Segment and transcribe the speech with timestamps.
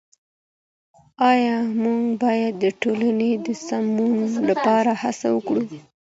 [1.31, 4.17] آيا موږ بايد د ټولني د سمون
[4.49, 5.63] لپاره هڅه وکړو؟